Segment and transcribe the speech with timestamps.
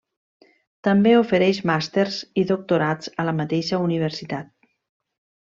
[0.87, 4.53] També ofereix màsters i doctorats a la mateixa universitat.